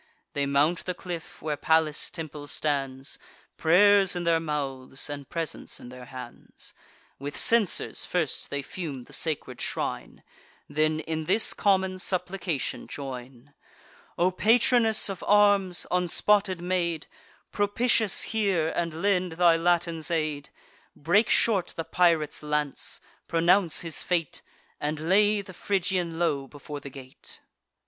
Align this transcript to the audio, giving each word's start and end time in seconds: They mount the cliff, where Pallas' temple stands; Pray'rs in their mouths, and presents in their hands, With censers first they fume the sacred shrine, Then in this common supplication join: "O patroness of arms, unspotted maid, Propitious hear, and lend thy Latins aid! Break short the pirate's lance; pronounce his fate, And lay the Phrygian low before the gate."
They 0.33 0.47
mount 0.47 0.85
the 0.85 0.95
cliff, 0.95 1.43
where 1.43 1.55
Pallas' 1.55 2.09
temple 2.09 2.47
stands; 2.47 3.19
Pray'rs 3.55 4.15
in 4.15 4.23
their 4.23 4.39
mouths, 4.39 5.11
and 5.11 5.29
presents 5.29 5.79
in 5.79 5.89
their 5.89 6.05
hands, 6.05 6.73
With 7.19 7.37
censers 7.37 8.03
first 8.03 8.49
they 8.49 8.63
fume 8.63 9.03
the 9.03 9.13
sacred 9.13 9.61
shrine, 9.61 10.23
Then 10.67 11.01
in 11.01 11.25
this 11.25 11.53
common 11.53 11.99
supplication 11.99 12.87
join: 12.87 13.53
"O 14.17 14.31
patroness 14.31 15.07
of 15.07 15.23
arms, 15.27 15.85
unspotted 15.91 16.61
maid, 16.61 17.05
Propitious 17.51 18.23
hear, 18.23 18.69
and 18.69 19.03
lend 19.03 19.33
thy 19.33 19.55
Latins 19.55 20.09
aid! 20.09 20.49
Break 20.95 21.29
short 21.29 21.75
the 21.77 21.85
pirate's 21.85 22.41
lance; 22.41 23.01
pronounce 23.27 23.81
his 23.81 24.01
fate, 24.01 24.41
And 24.79 24.99
lay 25.09 25.43
the 25.43 25.53
Phrygian 25.53 26.17
low 26.17 26.47
before 26.47 26.79
the 26.79 26.89
gate." 26.89 27.41